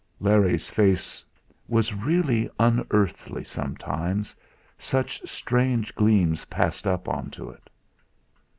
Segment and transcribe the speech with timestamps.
[0.19, 1.23] Larry's face
[1.67, 4.35] was really unearthly sometimes,
[4.79, 7.69] such strange gleams passed up on to it!